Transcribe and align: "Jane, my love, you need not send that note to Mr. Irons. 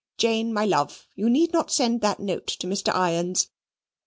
"Jane, 0.17 0.51
my 0.51 0.65
love, 0.65 1.07
you 1.13 1.29
need 1.29 1.53
not 1.53 1.69
send 1.71 2.01
that 2.01 2.19
note 2.19 2.47
to 2.47 2.65
Mr. 2.65 2.91
Irons. 2.91 3.49